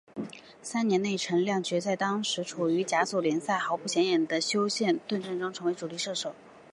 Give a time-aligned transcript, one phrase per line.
[0.63, 6.33] 三年内陈亮镛在当时处于甲组联赛豪不显眼的修咸顿阵中成为主力射手。